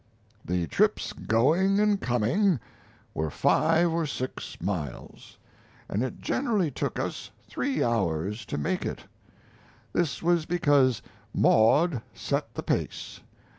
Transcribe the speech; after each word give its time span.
The 0.43 0.65
trips 0.65 1.13
going 1.13 1.79
and 1.79 2.01
coming 2.01 2.59
were 3.13 3.29
five 3.29 3.91
or 3.93 4.07
six 4.07 4.59
miles, 4.59 5.37
and 5.87 6.01
it 6.01 6.19
generally 6.19 6.71
took 6.71 6.97
us 6.97 7.29
three 7.47 7.83
hours 7.83 8.43
to 8.47 8.57
make 8.57 8.83
it. 8.83 9.03
This 9.93 10.23
was 10.23 10.47
because 10.47 11.03
Maud 11.35 12.01
set 12.15 12.55
the 12.55 12.63
pace. 12.63 13.19